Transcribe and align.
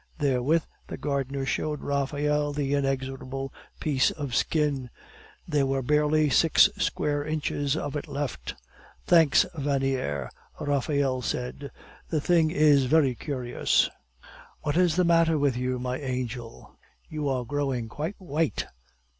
Therewith 0.17 0.63
the 0.87 0.97
gardener 0.97 1.45
showed 1.45 1.83
Raphael 1.83 2.53
the 2.53 2.73
inexorable 2.73 3.53
piece 3.79 4.09
of 4.09 4.33
skin; 4.33 4.89
there 5.47 5.67
were 5.67 5.83
barely 5.83 6.27
six 6.27 6.67
square 6.75 7.23
inches 7.23 7.77
of 7.77 7.95
it 7.95 8.07
left. 8.07 8.55
"Thanks, 9.05 9.45
Vaniere," 9.53 10.31
Raphael 10.59 11.21
said. 11.21 11.69
"The 12.09 12.19
thing 12.19 12.49
is 12.49 12.85
very 12.85 13.13
curious." 13.13 13.91
"What 14.61 14.75
is 14.75 14.95
the 14.95 15.03
matter 15.05 15.37
with 15.37 15.55
you, 15.55 15.77
my 15.77 15.99
angel; 15.99 16.79
you 17.07 17.29
are 17.29 17.45
growing 17.45 17.87
quite 17.87 18.15
white!" 18.19 18.65